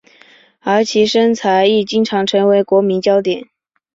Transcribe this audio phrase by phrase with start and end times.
[0.61, 3.47] 而其身材亦经常成为网民焦点。